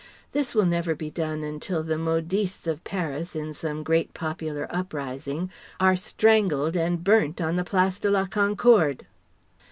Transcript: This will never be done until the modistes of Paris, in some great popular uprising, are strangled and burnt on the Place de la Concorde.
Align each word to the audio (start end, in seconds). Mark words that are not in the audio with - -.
This 0.31 0.55
will 0.55 0.65
never 0.65 0.95
be 0.95 1.11
done 1.11 1.43
until 1.43 1.83
the 1.83 1.95
modistes 1.95 2.65
of 2.65 2.83
Paris, 2.83 3.35
in 3.35 3.53
some 3.53 3.83
great 3.83 4.15
popular 4.15 4.65
uprising, 4.71 5.51
are 5.79 5.95
strangled 5.95 6.75
and 6.75 7.03
burnt 7.03 7.39
on 7.39 7.55
the 7.55 7.63
Place 7.63 7.99
de 7.99 8.09
la 8.09 8.25
Concorde. 8.25 9.05